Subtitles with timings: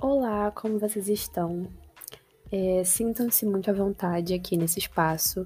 [0.00, 1.66] Olá, como vocês estão?
[2.52, 5.44] É, Sintam-se muito à vontade aqui nesse espaço.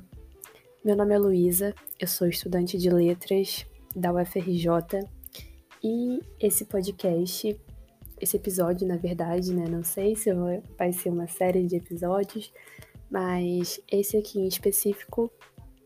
[0.84, 3.64] Meu nome é Luísa, eu sou estudante de letras
[3.96, 5.09] da UFRJ
[5.82, 7.59] e esse podcast,
[8.20, 9.64] esse episódio, na verdade, né?
[9.66, 10.29] Não sei se
[10.77, 12.53] vai ser uma série de episódios,
[13.11, 15.32] mas esse aqui em específico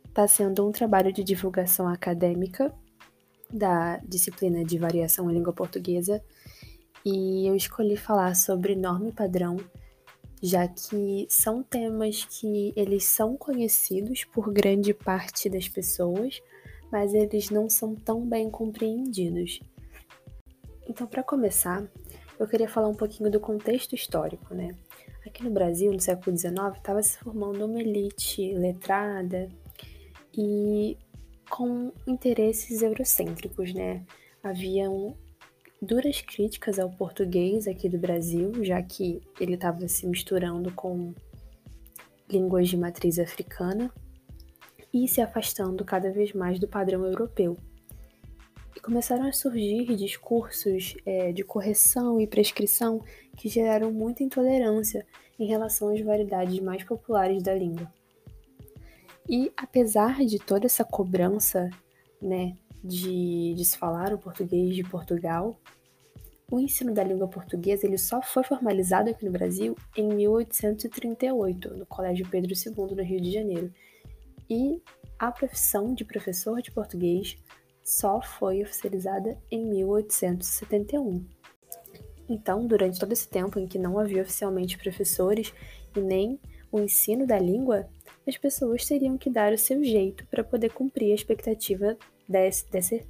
[0.09, 2.75] está sendo um trabalho de divulgação acadêmica
[3.49, 6.21] da disciplina de variação em língua portuguesa
[7.09, 9.57] e eu escolhi falar sobre norma e padrão,
[10.43, 16.43] já que são temas que eles são conhecidos por grande parte das pessoas,
[16.91, 19.61] mas eles não são tão bem compreendidos.
[20.89, 21.89] Então, para começar,
[22.41, 24.75] eu queria falar um pouquinho do contexto histórico, né?
[25.25, 29.49] Aqui no Brasil, no século XIX, estava se formando uma elite letrada
[30.37, 30.99] e
[31.49, 34.05] com interesses eurocêntricos, né?
[34.43, 35.17] Haviam
[35.81, 41.15] duras críticas ao português aqui do Brasil, já que ele estava se misturando com
[42.29, 43.91] línguas de matriz africana
[44.93, 47.57] e se afastando cada vez mais do padrão europeu.
[48.75, 53.03] E começaram a surgir discursos é, de correção e prescrição
[53.37, 55.07] que geraram muita intolerância
[55.39, 57.91] em relação às variedades mais populares da língua.
[59.29, 61.69] E apesar de toda essa cobrança,
[62.21, 65.59] né, de, de se falar o português de Portugal,
[66.51, 71.87] o ensino da língua portuguesa ele só foi formalizado aqui no Brasil em 1838, no
[71.87, 73.73] Colégio Pedro II, no Rio de Janeiro.
[74.49, 74.81] E
[75.19, 77.37] a profissão de professor de português
[77.83, 81.27] só foi oficializada em 1871.
[82.29, 85.53] Então, durante todo esse tempo em que não havia oficialmente professores
[85.97, 86.39] e nem
[86.71, 87.89] o ensino da língua,
[88.27, 91.97] as pessoas teriam que dar o seu jeito para poder cumprir a expectativa
[92.29, 93.07] desse, desse,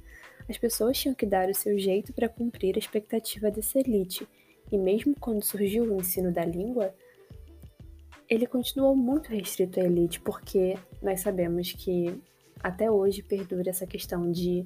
[0.49, 4.27] as pessoas tinham que dar o seu jeito para cumprir a expectativa dessa elite,
[4.71, 6.93] e mesmo quando surgiu o ensino da língua,
[8.29, 12.21] ele continuou muito restrito à elite, porque nós sabemos que
[12.61, 14.65] até hoje perdura essa questão de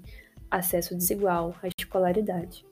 [0.50, 2.66] acesso desigual à escolaridade.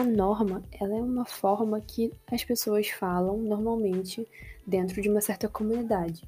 [0.00, 4.26] A norma, ela é uma forma que as pessoas falam normalmente
[4.66, 6.22] dentro de uma certa comunidade.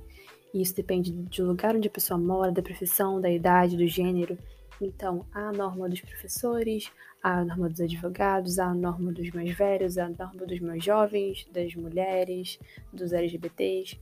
[0.53, 4.37] E isso depende do lugar onde a pessoa mora, da profissão, da idade, do gênero.
[4.79, 9.31] Então, há a norma dos professores, há a norma dos advogados, há a norma dos
[9.31, 12.59] mais velhos, há a norma dos mais jovens, das mulheres,
[12.93, 13.99] dos LGBTs.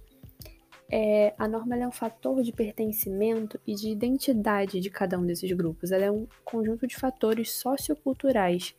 [0.90, 5.52] É, a norma é um fator de pertencimento e de identidade de cada um desses
[5.52, 5.92] grupos.
[5.92, 8.74] Ela é um conjunto de fatores socioculturais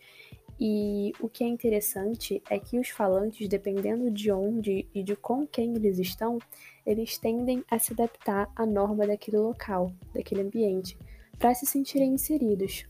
[0.63, 5.47] e o que é interessante é que os falantes, dependendo de onde e de com
[5.47, 6.37] quem eles estão,
[6.85, 10.95] eles tendem a se adaptar à norma daquele local, daquele ambiente,
[11.39, 12.85] para se sentirem inseridos.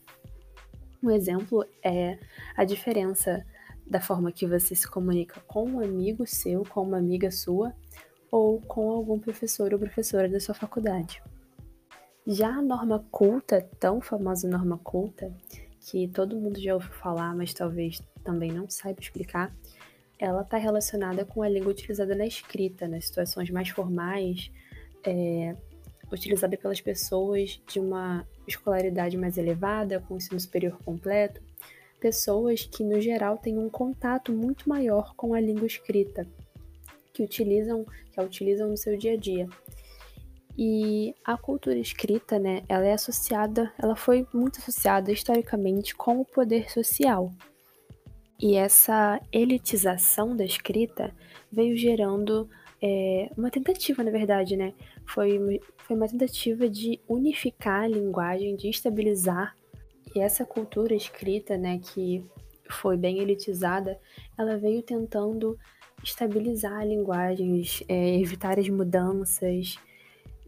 [1.02, 2.20] Um exemplo é
[2.58, 3.42] a diferença
[3.88, 7.74] da forma que você se comunica com um amigo seu, com uma amiga sua,
[8.30, 11.24] ou com algum professor ou professora da sua faculdade.
[12.28, 15.34] Já a norma culta, tão famosa norma culta,
[15.82, 19.54] que todo mundo já ouviu falar, mas talvez também não saiba explicar,
[20.20, 24.52] ela está relacionada com a língua utilizada na escrita, nas situações mais formais,
[25.04, 25.56] é,
[26.12, 31.42] utilizada pelas pessoas de uma escolaridade mais elevada, com ensino superior completo,
[32.00, 36.28] pessoas que, no geral, têm um contato muito maior com a língua escrita,
[37.12, 39.48] que utilizam, que a utilizam no seu dia a dia.
[40.58, 46.26] E a cultura escrita, né, ela é associada, ela foi muito associada historicamente com o
[46.26, 47.32] poder social.
[48.40, 51.14] E essa elitização da escrita
[51.52, 52.50] veio gerando
[52.82, 54.74] é, uma tentativa, na verdade, né?
[55.06, 59.56] Foi, foi uma tentativa de unificar a linguagem, de estabilizar.
[60.16, 62.26] E essa cultura escrita, né, que
[62.70, 64.00] foi bem elitizada,
[64.38, 65.58] ela veio tentando
[66.04, 69.78] estabilizar linguagens, é, evitar as mudanças,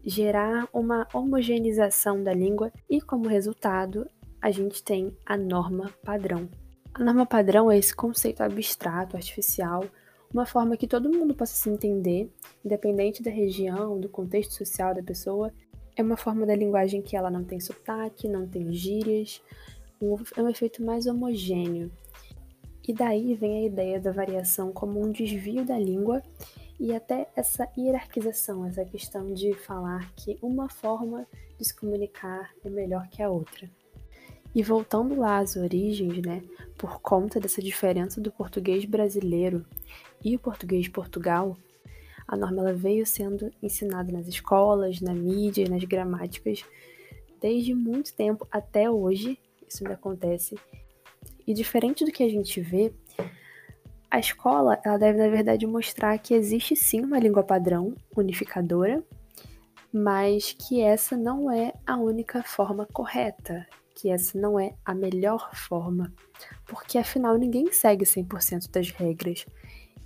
[0.04, 4.08] gerar uma homogeneização da língua e, como resultado,
[4.40, 6.48] a gente tem a norma padrão.
[6.92, 9.84] A norma padrão é esse conceito abstrato, artificial,
[10.32, 12.30] uma forma que todo mundo possa se entender,
[12.64, 15.52] independente da região, do contexto social da pessoa.
[15.96, 19.40] É uma forma da linguagem que ela não tem sotaque, não tem gírias,
[20.36, 21.90] é um efeito mais homogêneo.
[22.86, 26.22] E daí vem a ideia da variação como um desvio da língua
[26.78, 31.26] e até essa hierarquização, essa questão de falar que uma forma
[31.58, 33.70] de se comunicar é melhor que a outra.
[34.54, 36.42] E voltando lá às origens, né,
[36.76, 39.64] por conta dessa diferença do português brasileiro
[40.24, 41.56] e o português de Portugal,
[42.26, 46.64] A norma ela veio sendo ensinada nas escolas, na mídia, nas gramáticas,
[47.40, 49.38] desde muito tempo até hoje.
[49.68, 50.56] Isso ainda acontece.
[51.46, 52.92] E diferente do que a gente vê,
[54.14, 59.02] a escola ela deve, na verdade, mostrar que existe sim uma língua padrão unificadora,
[59.92, 65.50] mas que essa não é a única forma correta, que essa não é a melhor
[65.52, 66.12] forma,
[66.64, 69.44] porque afinal ninguém segue 100% das regras.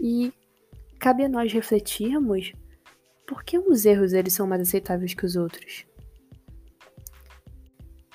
[0.00, 0.32] E
[0.98, 2.54] cabe a nós refletirmos
[3.26, 5.84] por que uns erros eles são mais aceitáveis que os outros.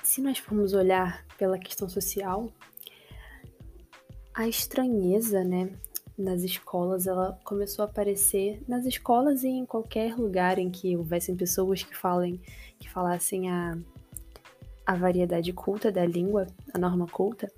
[0.02, 2.50] Se nós formos olhar pela questão social,
[4.34, 5.70] a estranheza, né,
[6.18, 11.36] nas escolas, ela começou a aparecer nas escolas e em qualquer lugar em que houvessem
[11.36, 12.40] pessoas que falem,
[12.78, 13.76] que falassem a,
[14.86, 17.50] a variedade culta da língua, a norma culta.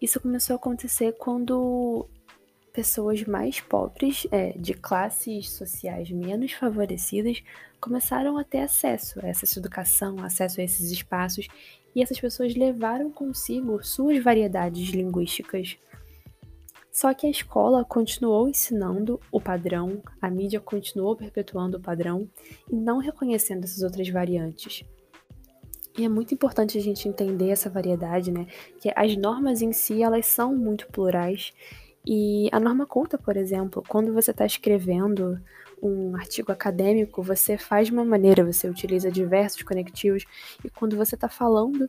[0.00, 2.08] Isso começou a acontecer quando
[2.72, 7.42] pessoas mais pobres, é, de classes sociais menos favorecidas,
[7.80, 11.48] começaram a ter acesso a essa educação, acesso a esses espaços,
[11.94, 15.76] e essas pessoas levaram consigo suas variedades linguísticas.
[16.90, 22.28] Só que a escola continuou ensinando o padrão, a mídia continuou perpetuando o padrão
[22.70, 24.84] e não reconhecendo essas outras variantes.
[25.96, 28.46] E é muito importante a gente entender essa variedade, né?
[28.80, 31.52] Que as normas em si, elas são muito plurais
[32.06, 35.40] e a norma culta, por exemplo, quando você está escrevendo
[35.80, 40.24] um artigo acadêmico, você faz de uma maneira, você utiliza diversos conectivos,
[40.64, 41.88] e quando você está falando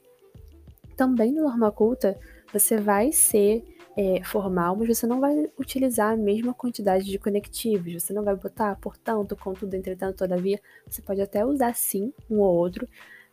[0.95, 2.19] também no norma culta,
[2.51, 3.63] você vai ser
[3.97, 8.35] é, formal, mas você não vai utilizar a mesma quantidade de conectivos, você não vai
[8.35, 12.87] botar portanto, contudo, entretanto, todavia, você pode até usar sim um ou outro,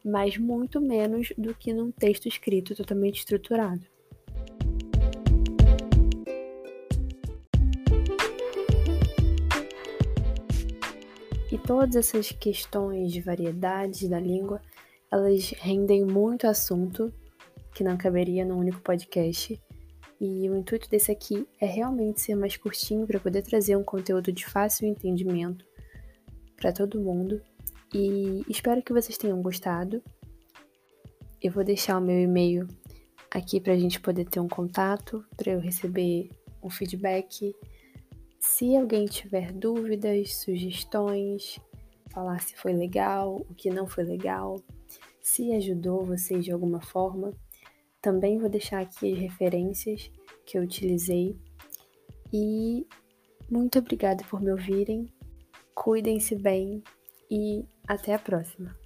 [0.05, 3.83] mas muito menos do que num texto escrito totalmente estruturado.
[11.71, 14.61] Todas essas questões de variedades da língua,
[15.09, 17.15] elas rendem muito assunto
[17.73, 19.57] que não caberia num único podcast.
[20.21, 24.33] E o intuito desse aqui é realmente ser mais curtinho para poder trazer um conteúdo
[24.33, 25.65] de fácil entendimento
[26.57, 27.41] para todo mundo.
[27.95, 30.03] E espero que vocês tenham gostado.
[31.41, 32.67] Eu vou deixar o meu e-mail
[33.31, 36.31] aqui para a gente poder ter um contato, para eu receber
[36.61, 37.55] um feedback
[38.41, 41.61] se alguém tiver dúvidas, sugestões,
[42.09, 44.61] falar se foi legal, o que não foi legal,
[45.21, 47.35] se ajudou vocês de alguma forma,
[48.01, 50.11] também vou deixar aqui as referências
[50.47, 51.37] que eu utilizei.
[52.33, 52.87] E
[53.51, 55.13] muito obrigada por me ouvirem.
[55.75, 56.83] Cuidem-se bem
[57.31, 58.80] e até a próxima.